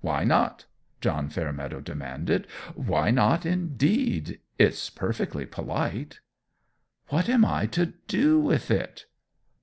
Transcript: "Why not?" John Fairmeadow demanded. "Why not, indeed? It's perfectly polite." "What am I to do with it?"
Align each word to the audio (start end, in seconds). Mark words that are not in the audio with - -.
"Why 0.00 0.24
not?" 0.24 0.64
John 1.02 1.28
Fairmeadow 1.28 1.80
demanded. 1.82 2.46
"Why 2.74 3.10
not, 3.10 3.44
indeed? 3.44 4.40
It's 4.58 4.88
perfectly 4.88 5.44
polite." 5.44 6.20
"What 7.08 7.28
am 7.28 7.44
I 7.44 7.66
to 7.66 7.92
do 8.08 8.40
with 8.40 8.70
it?" 8.70 9.04